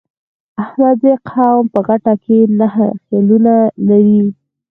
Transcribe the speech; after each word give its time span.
احمدزی 0.63 1.13
قوم 1.29 1.63
په 1.73 1.79
غټه 1.87 2.13
کې 2.23 2.39
نهه 2.59 2.87
خيلونه 3.05 3.55
لري. 3.89 4.21